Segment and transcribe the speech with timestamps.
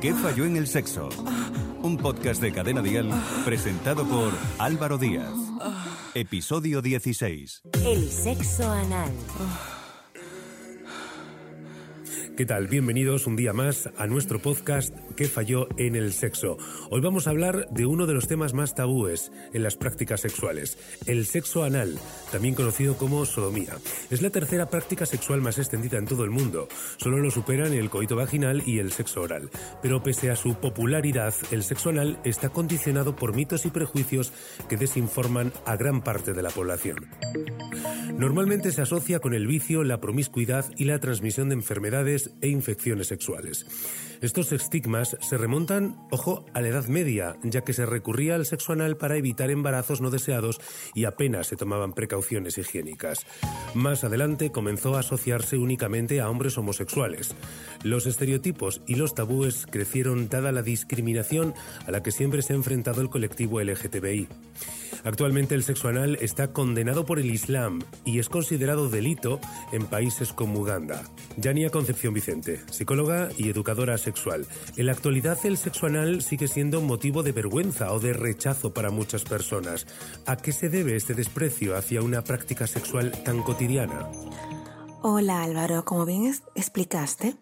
[0.00, 1.10] ¿Qué falló en el sexo?
[1.82, 3.10] Un podcast de Cadena Dial
[3.44, 5.34] presentado por Álvaro Díaz.
[6.14, 7.60] Episodio 16.
[7.84, 9.12] El sexo anal.
[12.40, 12.68] ¿Qué tal?
[12.68, 16.56] Bienvenidos un día más a nuestro podcast ¿Qué falló en el sexo?
[16.88, 20.78] Hoy vamos a hablar de uno de los temas más tabúes en las prácticas sexuales,
[21.04, 21.98] el sexo anal,
[22.32, 23.74] también conocido como sodomía.
[24.08, 26.68] Es la tercera práctica sexual más extendida en todo el mundo.
[26.96, 29.50] Solo lo superan el coito vaginal y el sexo oral.
[29.82, 34.32] Pero pese a su popularidad, el sexo anal está condicionado por mitos y prejuicios
[34.66, 37.06] que desinforman a gran parte de la población.
[38.16, 43.08] Normalmente se asocia con el vicio, la promiscuidad y la transmisión de enfermedades e infecciones
[43.08, 43.66] sexuales.
[44.20, 48.74] Estos estigmas se remontan, ojo, a la Edad Media, ya que se recurría al sexo
[48.74, 50.60] anal para evitar embarazos no deseados
[50.94, 53.24] y apenas se tomaban precauciones higiénicas.
[53.72, 57.34] Más adelante comenzó a asociarse únicamente a hombres homosexuales.
[57.82, 61.54] Los estereotipos y los tabúes crecieron dada la discriminación
[61.86, 64.28] a la que siempre se ha enfrentado el colectivo LGTBI.
[65.04, 69.40] Actualmente el sexo anal está condenado por el Islam y es considerado delito
[69.72, 71.04] en países como Uganda.
[71.36, 74.46] Yania Concepción Vicente, psicóloga y educadora sexual.
[74.76, 78.90] En la actualidad el sexo anal sigue siendo motivo de vergüenza o de rechazo para
[78.90, 79.86] muchas personas.
[80.26, 84.08] ¿A qué se debe este desprecio hacia una práctica sexual tan cotidiana?
[85.02, 87.34] Hola Álvaro, como bien explicaste,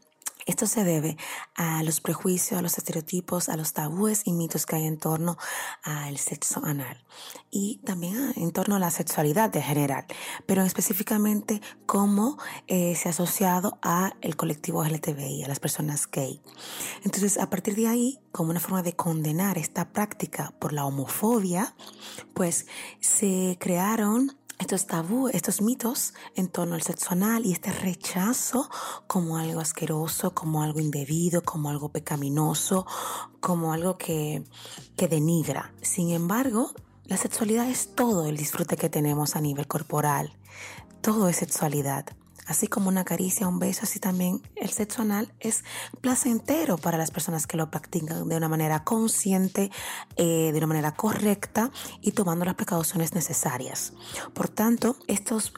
[0.49, 1.19] esto se debe
[1.55, 5.37] a los prejuicios, a los estereotipos, a los tabúes y mitos que hay en torno
[5.83, 7.05] al sexo anal
[7.51, 10.07] y también en torno a la sexualidad en general,
[10.47, 16.41] pero específicamente cómo eh, se ha asociado a el colectivo LGTBI, a las personas gay.
[17.05, 21.75] Entonces, a partir de ahí, como una forma de condenar esta práctica por la homofobia,
[22.33, 22.67] pues
[23.01, 28.69] se crearon estos tabú, estos mitos en torno al sexo anal y este rechazo
[29.07, 32.87] como algo asqueroso, como algo indebido, como algo pecaminoso,
[33.41, 34.43] como algo que,
[34.97, 35.73] que denigra.
[35.81, 36.73] Sin embargo,
[37.05, 40.37] la sexualidad es todo el disfrute que tenemos a nivel corporal.
[41.01, 42.07] Todo es sexualidad.
[42.49, 45.65] Así como una caricia, un beso, así también el sexo anal es
[46.01, 49.71] placentero para las personas que lo practican de una manera consciente,
[50.17, 51.71] eh, de una manera correcta
[52.01, 53.93] y tomando las precauciones necesarias.
[54.33, 55.53] Por tanto, estos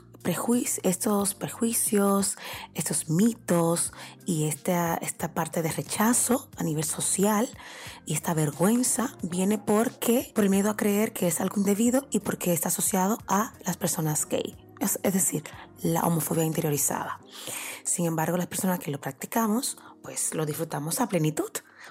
[0.82, 2.36] estos prejuicios,
[2.74, 3.92] estos mitos
[4.26, 7.48] y esta, esta parte de rechazo a nivel social
[8.04, 12.20] y esta vergüenza viene porque por el miedo a creer que es algo indebido y
[12.20, 15.44] porque está asociado a las personas gay es, decir,
[15.82, 17.20] la homofobia interiorizada.
[17.84, 21.50] Sin embargo, las personas que lo practicamos, pues lo disfrutamos a plenitud,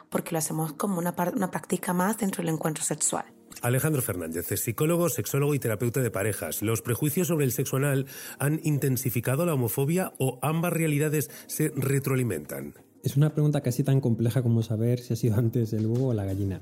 [0.10, 3.26] porque lo hacemos como una, una práctica más dentro del encuentro sexual.
[3.62, 6.62] Alejandro Fernández es psicólogo, sexólogo y terapeuta de parejas.
[6.62, 8.06] ¿Los prejuicios sobre el sexo anal
[8.38, 12.76] han intensificado la homofobia o ambas realidades se retroalimentan?
[13.04, 16.14] Es una pregunta casi tan compleja como saber si ha sido antes el huevo o
[16.14, 16.60] la gallina.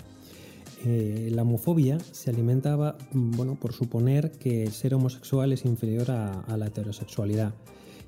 [0.86, 6.68] Eh, la homofobia se alimentaba bueno, por suponer que ser homosexual es inferior a, la
[6.68, 7.54] heterosexualidad.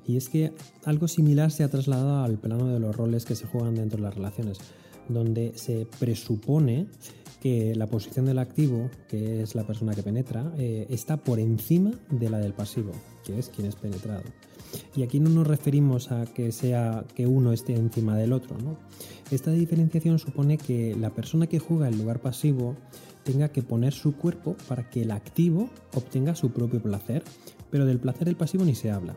[0.06, 0.52] Y es que
[0.84, 4.04] algo similar se ha trasladado al plano de los roles que se juegan dentro de
[4.04, 4.58] las relaciones,
[5.08, 6.86] donde se presupone
[7.40, 11.92] que la posición del activo, que es la persona que penetra, eh, está por encima
[12.10, 12.92] de la del pasivo,
[13.24, 14.22] que es quien es penetrado.
[14.96, 18.56] Y aquí no nos referimos a que sea que uno esté encima del otro.
[18.58, 18.76] ¿no?
[19.30, 22.76] Esta diferenciación supone que la persona que juega el lugar pasivo
[23.24, 27.22] tenga que poner su cuerpo para que el activo obtenga su propio placer,
[27.70, 29.16] pero del placer del pasivo ni se habla.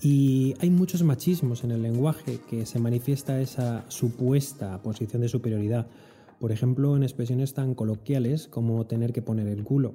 [0.00, 5.88] Y hay muchos machismos en el lenguaje que se manifiesta esa supuesta posición de superioridad,
[6.38, 9.94] por ejemplo en expresiones tan coloquiales como tener que poner el culo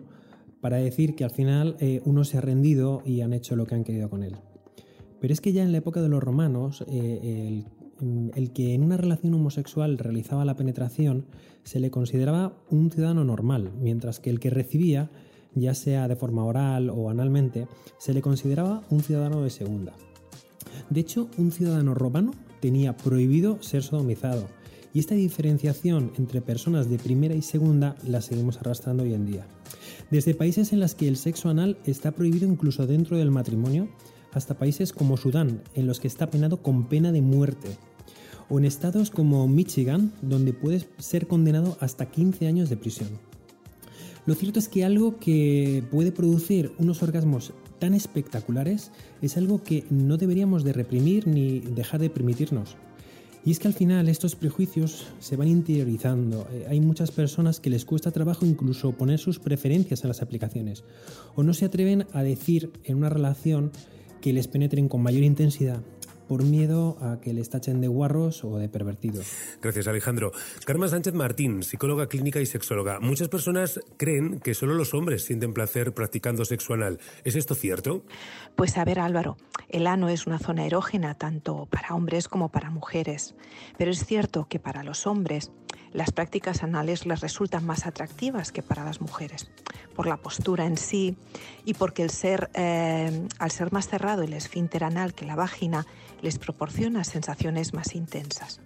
[0.64, 3.76] para decir que al final eh, uno se ha rendido y han hecho lo que
[3.76, 4.38] han querido con él.
[5.20, 7.66] Pero es que ya en la época de los romanos, eh,
[8.00, 11.26] el, el, que en una relación homosexual realizaba la penetración
[11.64, 15.12] se le consideraba un ciudadano normal, mientras que el que recibía,
[15.54, 19.92] ya sea de forma oral o analmente, se le consideraba un ciudadano de segunda.
[20.90, 24.48] De hecho, un ciudadano romano tenía prohibido ser sodomizado,
[24.94, 29.46] y esta diferenciación entre personas de primera y segunda la seguimos arrastrando hoy en día.
[30.14, 33.88] Desde países en los que el sexo anal está prohibido incluso dentro del matrimonio,
[34.32, 37.70] hasta países como Sudán, en los que está penado con pena de muerte.
[38.48, 43.10] O en estados como Michigan, donde puedes ser condenado hasta 15 años de prisión.
[44.28, 48.92] Lo cierto es que algo que puede producir unos orgasmos tan espectaculares
[49.24, 52.78] es algo que no deberíamos de reprimir ni dejar de permitirnos.
[53.46, 56.48] Y es que al final estos prejuicios se van interiorizando.
[56.52, 60.84] Eh, hay muchas personas que les cuesta trabajo incluso poner sus preferencias en las aplicaciones
[61.36, 63.72] o no se atreven a decir en una relación
[64.22, 65.82] que les penetren con mayor intensidad
[66.34, 69.28] por miedo a que les tachen de guarros o de pervertidos.
[69.62, 70.32] Gracias, Alejandro.
[70.66, 73.00] Carmen Sánchez Martín, psicóloga clínica y sexóloga.
[73.00, 76.98] Muchas personas creen que solo los hombres sienten placer practicando sexo anal.
[77.24, 78.04] ¿Es esto cierto?
[78.56, 79.38] Pues a ver, Álvaro,
[79.70, 83.36] el ano es una zona erógena tanto para hombres como para mujeres.
[83.78, 85.52] Pero es cierto que para los hombres
[85.94, 89.50] las prácticas anales les resultan más atractivas que para las mujeres,
[89.96, 91.16] por la postura en sí
[91.66, 95.86] y porque el ser, eh, al ser más cerrado el esfínter anal que la vagina
[96.22, 98.60] les proporciona sensaciones más intensas.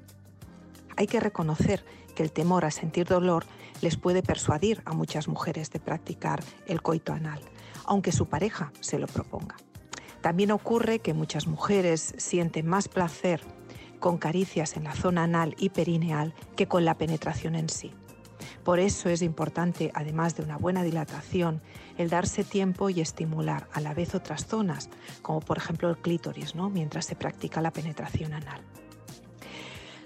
[0.96, 1.86] Hay que reconocer
[2.16, 3.46] que el temor a sentir dolor
[3.82, 7.42] les puede persuadir a muchas mujeres de practicar el coito anal,
[7.86, 9.58] aunque su pareja se lo proponga.
[10.22, 13.42] También ocurre que muchas mujeres sienten más placer
[14.00, 17.92] con caricias en la zona anal y perineal que con la penetración en sí.
[18.64, 21.62] Por eso es importante, además de una buena dilatación,
[21.98, 24.90] el darse tiempo y estimular a la vez otras zonas,
[25.22, 26.70] como por ejemplo el clítoris, ¿no?
[26.70, 28.62] mientras se practica la penetración anal.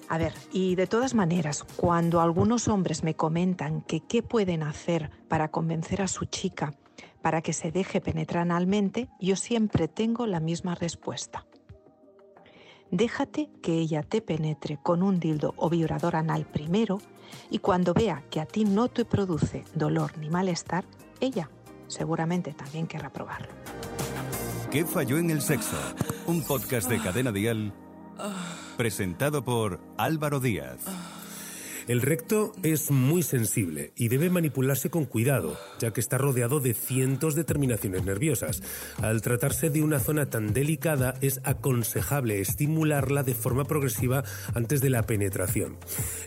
[0.09, 5.09] A ver, y de todas maneras, cuando algunos hombres me comentan que qué pueden hacer
[5.29, 6.73] para convencer a su chica
[7.21, 11.45] para que se deje penetrar analmente, yo siempre tengo la misma respuesta.
[12.91, 16.99] Déjate que ella te penetre con un dildo o vibrador anal primero
[17.49, 20.83] y cuando vea que a ti no te produce dolor ni malestar,
[21.21, 21.49] ella
[21.87, 23.47] seguramente también querrá probarlo.
[24.71, 25.77] ¿Qué falló en el sexo?
[26.27, 27.73] Un podcast de Cadena Dial
[28.77, 30.85] presentado por Álvaro Díaz.
[31.87, 36.73] El recto es muy sensible y debe manipularse con cuidado, ya que está rodeado de
[36.73, 38.61] cientos de terminaciones nerviosas.
[39.01, 44.23] Al tratarse de una zona tan delicada, es aconsejable estimularla de forma progresiva
[44.53, 45.77] antes de la penetración.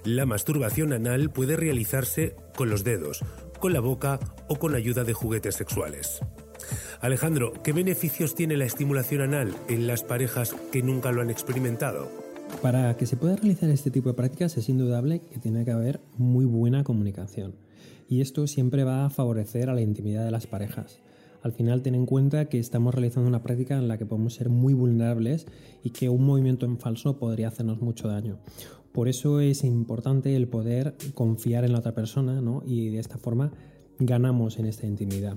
[0.05, 3.21] La masturbación anal puede realizarse con los dedos,
[3.61, 4.19] con la boca
[4.49, 6.21] o con ayuda de juguetes sexuales.
[7.01, 12.24] Alejandro, ¿qué beneficios tiene la estimulación anal en las parejas que nunca lo han experimentado?
[12.63, 16.01] Para que se pueda realizar este tipo de prácticas es indudable que tiene que haber
[16.17, 17.55] muy buena comunicación.
[18.09, 21.01] Y esto siempre va a favorecer a la intimidad de las parejas.
[21.43, 24.49] Al final ten en cuenta que estamos realizando una práctica en la que podemos ser
[24.49, 25.47] muy vulnerables
[25.83, 28.39] y que un movimiento en falso podría hacernos mucho daño.
[28.93, 33.53] Por eso es importante el poder confiar en la otra persona y de esta forma
[33.99, 35.37] ganamos en esta intimidad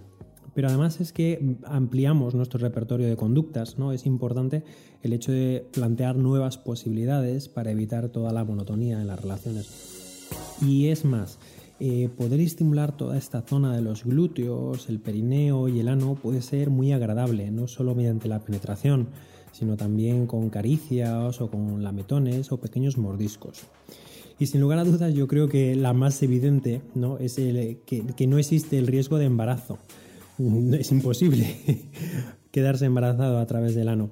[0.57, 3.91] pero además es que ampliamos nuestro repertorio de conductas, ¿no?
[3.91, 4.63] Es importante
[5.03, 10.25] el hecho de plantear nuevas posibilidades para evitar toda la monotonía en las relaciones.
[10.59, 11.37] Y es más,
[11.79, 16.41] eh, poder estimular toda esta zona de los glúteos, el perineo y el ano puede
[16.41, 19.09] ser muy agradable, no solo mediante la penetración,
[19.51, 23.61] sino también con caricias o con lametones o pequeños mordiscos.
[24.39, 27.19] Y sin lugar a dudas yo creo que la más evidente ¿no?
[27.19, 29.77] es el, que no existe el riesgo de embarazo
[30.79, 31.55] es imposible
[32.51, 34.09] quedarse embarazado a través del ano.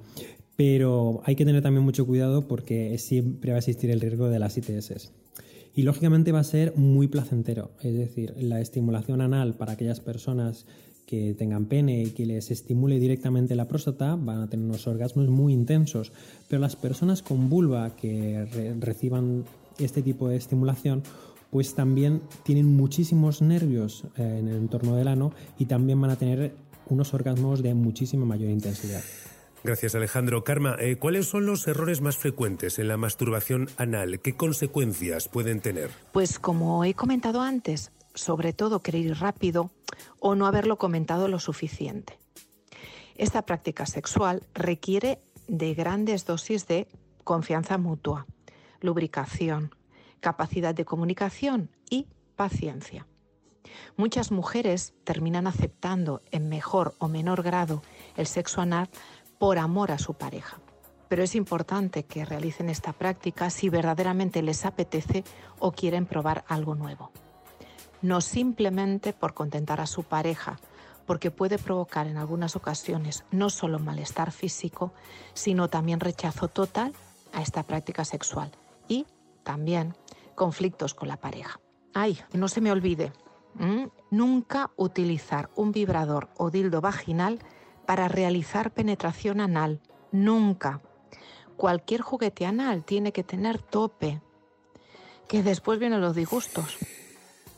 [0.56, 4.38] Pero hay que tener también mucho cuidado porque siempre va a existir el riesgo de
[4.38, 5.12] las ITS.
[5.74, 10.64] Y lógicamente va a ser muy placentero, es decir, la estimulación anal para aquellas personas
[11.06, 15.28] que tengan pene y que les estimule directamente la próstata van a tener unos orgasmos
[15.28, 16.12] muy intensos,
[16.48, 18.46] pero las personas con vulva que
[18.80, 19.44] reciban
[19.78, 21.02] este tipo de estimulación
[21.50, 26.16] pues también tienen muchísimos nervios eh, en el entorno del ano y también van a
[26.16, 26.54] tener
[26.88, 29.02] unos orgasmos de muchísima mayor intensidad.
[29.64, 30.44] Gracias, Alejandro.
[30.44, 34.20] Karma, eh, ¿cuáles son los errores más frecuentes en la masturbación anal?
[34.20, 35.90] ¿Qué consecuencias pueden tener?
[36.12, 39.70] Pues como he comentado antes, sobre todo querer ir rápido
[40.20, 42.18] o no haberlo comentado lo suficiente.
[43.16, 46.86] Esta práctica sexual requiere de grandes dosis de
[47.24, 48.26] confianza mutua,
[48.80, 49.74] lubricación,
[50.20, 52.06] capacidad de comunicación y
[52.36, 53.06] paciencia.
[53.96, 57.82] Muchas mujeres terminan aceptando en mejor o menor grado
[58.16, 58.88] el sexo anal
[59.38, 60.58] por amor a su pareja.
[61.08, 65.24] Pero es importante que realicen esta práctica si verdaderamente les apetece
[65.58, 67.12] o quieren probar algo nuevo.
[68.02, 70.58] No simplemente por contentar a su pareja,
[71.06, 74.92] porque puede provocar en algunas ocasiones no solo malestar físico,
[75.34, 76.92] sino también rechazo total
[77.32, 78.50] a esta práctica sexual
[78.88, 79.06] y
[79.44, 79.94] también
[80.36, 81.58] conflictos con la pareja.
[81.92, 83.12] Ay, no se me olvide,
[84.10, 87.40] nunca utilizar un vibrador o dildo vaginal
[87.86, 89.80] para realizar penetración anal.
[90.12, 90.80] Nunca.
[91.56, 94.20] Cualquier juguete anal tiene que tener tope,
[95.26, 96.76] que después vienen los disgustos.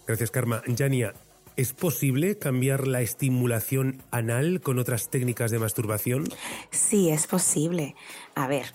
[0.06, 0.62] Gracias, Karma.
[0.66, 1.14] Yania,
[1.56, 6.24] ¿es posible cambiar la estimulación anal con otras técnicas de masturbación?
[6.70, 7.96] Sí, es posible.
[8.34, 8.72] A ver,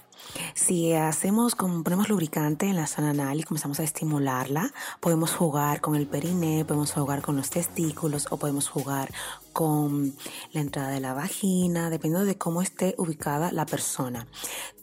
[0.54, 5.82] Si hacemos, como ponemos lubricante en la zona anal y comenzamos a estimularla, podemos jugar
[5.82, 9.12] con el periné, podemos jugar con los testículos o podemos jugar
[9.54, 10.16] con
[10.52, 14.28] la entrada de la vagina, dependiendo de cómo esté ubicada la persona.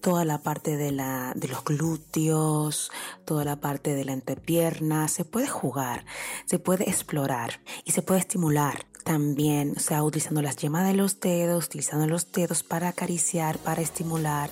[0.01, 2.91] Toda la parte de, la, de los glúteos,
[3.25, 6.05] toda la parte de la entrepierna, se puede jugar,
[6.47, 11.21] se puede explorar y se puede estimular también, o sea, utilizando las yemas de los
[11.21, 14.51] dedos, utilizando los dedos para acariciar, para estimular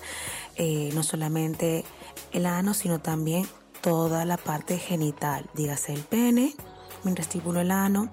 [0.59, 1.85] eh, no solamente
[2.33, 3.47] el ano, sino también
[3.81, 6.55] toda la parte genital, dígase el pene,
[7.05, 8.11] mientras estimulo el ano,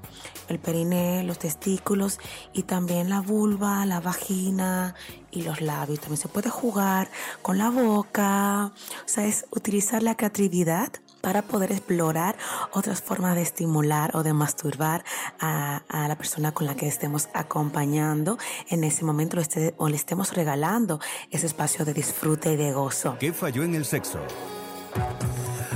[0.48, 2.20] el periné, los testículos
[2.54, 4.96] y también la vulva, la vagina
[5.32, 6.00] y los labios.
[6.00, 7.10] También se puede jugar
[7.42, 10.90] con la boca, o sea, es utilizar la creatividad
[11.26, 12.38] para poder explorar
[12.72, 15.04] otras formas de estimular o de masturbar
[15.40, 18.38] a, la persona con la que estemos acompañando
[18.70, 19.36] en ese momento
[19.78, 21.00] o le estemos regalando
[21.32, 23.18] ese espacio de disfrute y de gozo.
[23.20, 24.20] ¿Qué falló en el sexo?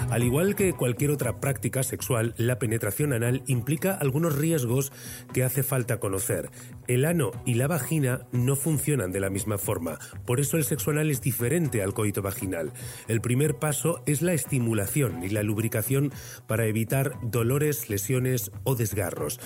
[0.10, 4.92] Al igual que cualquier otra práctica sexual, la penetración anal implica algunos riesgos
[5.34, 6.50] que hace falta conocer.
[6.88, 10.90] El ano y la vagina no funcionan de la misma forma, por eso el sexo
[10.90, 12.74] anal es diferente al coito vaginal.
[13.08, 16.12] El primer paso es la estimulación y la lubricación
[16.48, 19.40] para evitar dolores, lesiones o desgarros.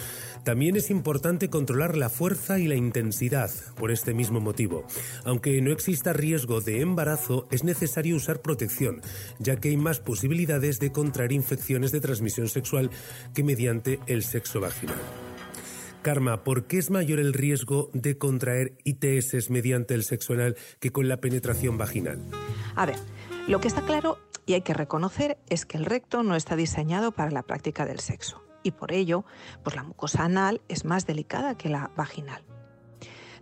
[0.45, 4.85] También es importante controlar la fuerza y la intensidad por este mismo motivo.
[5.25, 9.01] Aunque no exista riesgo de embarazo, es necesario usar protección,
[9.39, 12.89] ya que hay más posibilidades de contraer infecciones de transmisión sexual
[13.33, 14.97] que mediante el sexo vaginal.
[16.01, 20.91] Karma, ¿por qué es mayor el riesgo de contraer ITS mediante el sexo anal que
[20.91, 22.19] con la penetración vaginal?
[22.75, 22.97] A ver,
[23.47, 27.13] lo que está claro y hay que reconocer es que el recto no está diseñado
[27.13, 29.25] para la práctica del sexo y por ello,
[29.63, 32.43] pues la mucosa anal es más delicada que la vaginal.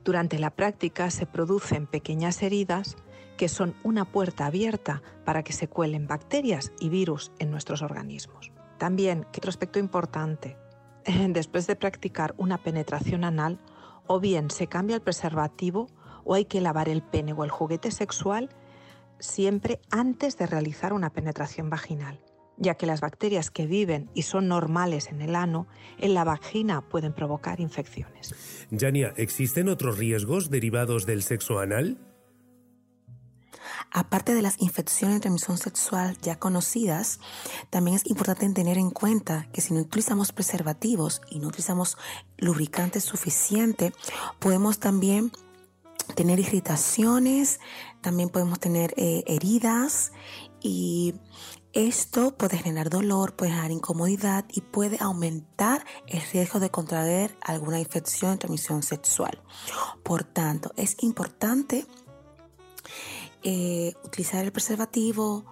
[0.03, 2.97] Durante la práctica se producen pequeñas heridas
[3.41, 8.51] que son una puerta abierta para que se cuelen bacterias y virus en nuestros organismos.
[8.77, 10.57] También, otro aspecto importante,
[11.29, 13.59] después de practicar una penetración anal,
[14.05, 15.87] o bien se cambia el preservativo
[16.23, 18.49] o hay que lavar el pene o el juguete sexual
[19.17, 22.19] siempre antes de realizar una penetración vaginal,
[22.57, 25.65] ya que las bacterias que viven y son normales en el ano,
[25.97, 28.67] en la vagina pueden provocar infecciones.
[28.69, 32.10] Jania, ¿existen otros riesgos derivados del sexo anal?
[33.91, 37.19] Aparte de las infecciones de transmisión sexual ya conocidas,
[37.69, 41.97] también es importante tener en cuenta que si no utilizamos preservativos y no utilizamos
[42.37, 43.93] lubricantes suficiente,
[44.39, 45.31] podemos también
[46.15, 47.59] tener irritaciones,
[48.01, 50.11] también podemos tener eh, heridas
[50.59, 51.15] y
[51.73, 57.79] esto puede generar dolor, puede generar incomodidad y puede aumentar el riesgo de contraer alguna
[57.79, 59.41] infección de transmisión sexual.
[60.03, 61.85] Por tanto, es importante
[63.43, 65.45] eh, utilizar el preservativo,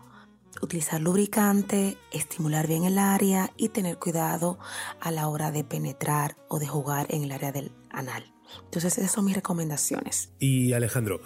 [0.62, 4.60] utilizar lubricante, estimular bien el área y tener cuidado
[5.00, 8.24] a la hora de penetrar o de jugar en el área del anal.
[8.66, 10.32] Entonces esas son mis recomendaciones.
[10.40, 11.22] Y Alejandro,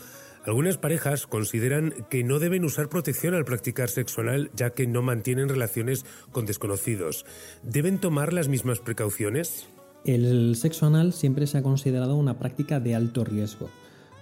[0.46, 5.02] algunas parejas consideran que no deben usar protección al practicar sexo anal ya que no
[5.02, 7.26] mantienen relaciones con desconocidos.
[7.64, 9.68] ¿Deben tomar las mismas precauciones?
[10.06, 13.70] El sexo anal siempre se ha considerado una práctica de alto riesgo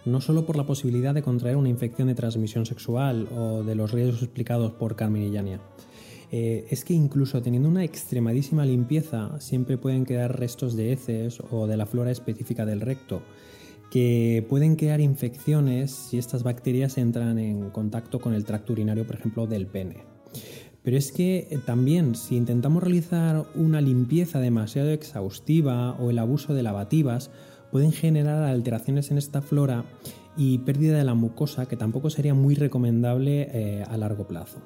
[0.06, 3.92] no solo por la posibilidad de contraer una infección de transmisión sexual o de los
[3.92, 5.62] riesgos explicados por Carmen y Yania.
[6.32, 11.68] Eh, es que incluso teniendo una extremadísima limpieza siempre pueden quedar restos de heces o
[11.68, 13.22] de la flora específica del recto,
[13.92, 19.18] que pueden crear infecciones si estas bacterias entran en contacto con el tracto urinario, por
[19.18, 20.06] ejemplo, del pene.
[20.84, 26.54] Pero es que eh, también si intentamos realizar una limpieza demasiado exhaustiva o el abuso
[26.54, 27.30] de lavativas,
[27.72, 29.86] pueden generar alteraciones en esta flora
[30.38, 34.60] y pérdida de la mucosa que tampoco sería muy recomendable eh, a largo plazo.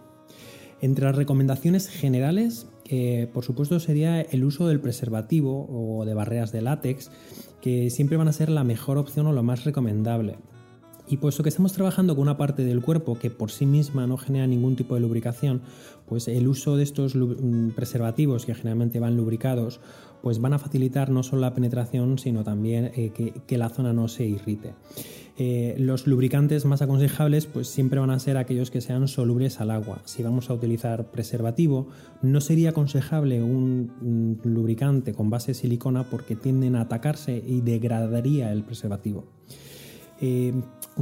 [0.82, 6.52] Entre las recomendaciones generales, eh, por supuesto, sería el uso del preservativo o de barreras
[6.52, 7.12] de látex,
[7.62, 10.38] que siempre van a ser la mejor opción o lo más recomendable.
[11.08, 14.18] Y puesto que estamos trabajando con una parte del cuerpo que por sí misma no
[14.18, 15.62] genera ningún tipo de lubricación,
[16.08, 19.80] pues el uso de estos mm, preservativos que generalmente van lubricados,
[20.24, 23.12] pues van a facilitar no solo la penetración, sino también eh,
[23.46, 24.74] que, la zona no se irrite.
[25.38, 29.70] Eh, los lubricantes más aconsejables pues siempre van a ser aquellos que sean solubles al
[29.70, 30.02] agua.
[30.06, 31.90] Si vamos a utilizar preservativo,
[32.24, 38.52] no sería aconsejable un, lubricante con base de silicona porque tienden a atacarse y degradaría
[38.52, 39.26] el preservativo.
[40.22, 40.54] Eh,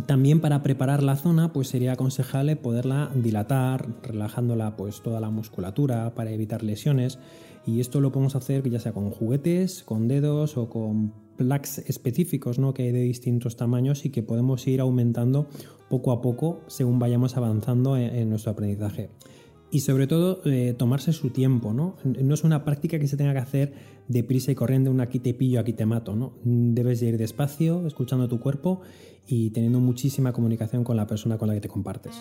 [0.06, 6.14] también para preparar la zona, pues sería aconsejable poderla dilatar, relajándola pues toda la musculatura
[6.16, 7.20] para evitar lesiones.
[7.66, 12.60] Y esto lo podemos hacer ya sea con juguetes, con dedos o con plugs específicos
[12.60, 12.74] ¿no?
[12.74, 15.48] que hay de distintos tamaños y que podemos ir aumentando
[15.90, 19.10] poco a poco según vayamos avanzando en, nuestro aprendizaje.
[19.74, 21.98] Y sobre todo, eh, tomarse su tiempo, ¿no?
[22.04, 23.74] No es una práctica que se tenga que hacer
[24.08, 26.34] deprisa y corriendo, un aquí te pillo, aquí te mato, ¿no?
[26.44, 28.82] Debes ir despacio, escuchando tu cuerpo
[29.26, 32.14] y teniendo muchísima comunicación con la persona con la que te compartes.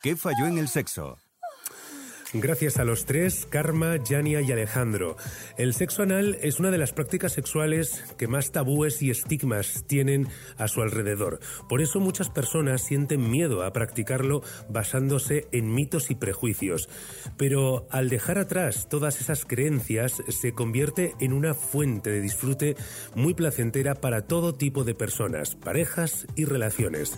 [0.00, 1.16] ¿Qué falló en el sexo?
[2.36, 5.16] Gracias a los tres, Karma, Yania y Alejandro.
[5.56, 10.26] El sexo anal es una de las prácticas sexuales que más tabúes y estigmas tienen
[10.58, 11.38] a su alrededor.
[11.68, 16.88] Por eso muchas personas sienten miedo a practicarlo basándose en mitos y prejuicios.
[17.36, 22.74] Pero al dejar atrás todas esas creencias, se convierte en una fuente de disfrute
[23.14, 27.16] muy placentera para todo tipo de personas, parejas y relaciones.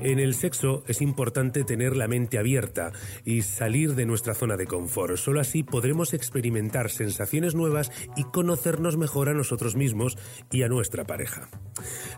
[0.00, 2.92] En el sexo es importante tener la mente abierta
[3.24, 5.16] y salir de nuestra zona de confort.
[5.16, 10.18] Solo así podremos experimentar sensaciones nuevas y conocernos mejor a nosotros mismos
[10.50, 11.48] y a nuestra pareja.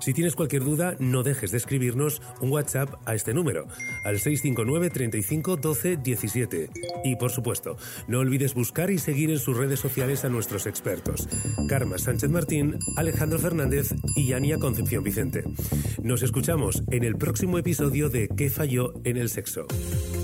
[0.01, 3.67] Si tienes cualquier duda, no dejes de escribirnos un WhatsApp a este número,
[4.05, 6.71] al 659 35 12 17.
[7.05, 11.29] Y por supuesto, no olvides buscar y seguir en sus redes sociales a nuestros expertos,
[11.69, 15.45] Karma Sánchez Martín, Alejandro Fernández y Yania Concepción Vicente.
[16.03, 19.67] Nos escuchamos en el próximo episodio de ¿Qué falló en el sexo?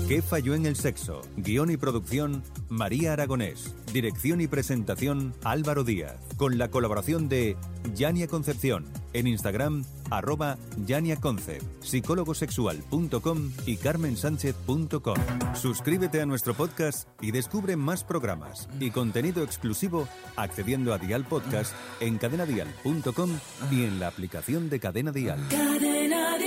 [0.07, 1.21] ¿Qué falló en el sexo?
[1.35, 3.75] Guión y producción, María Aragonés.
[3.91, 6.15] Dirección y presentación, Álvaro Díaz.
[6.37, 7.57] Con la colaboración de
[7.95, 8.85] Yania Concepción.
[9.13, 15.17] En Instagram, arroba YaniaConcept, psicólogosexual.com y carmensánchez.com.
[15.53, 21.73] Suscríbete a nuestro podcast y descubre más programas y contenido exclusivo accediendo a Dial Podcast
[21.99, 23.29] en cadenadial.com
[23.71, 25.39] y en la aplicación de Cadena Dial.
[25.49, 26.44] Cadena Dial.